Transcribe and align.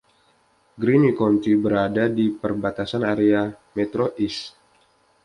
Greeny 0.81 1.11
County 1.19 1.53
berada 1.63 2.03
di 2.17 2.25
perbatasan 2.41 3.03
area 3.13 3.41
Metro 3.77 4.05
East. 4.23 4.45